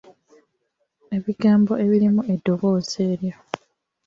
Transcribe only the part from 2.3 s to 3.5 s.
eddoboozi eryo.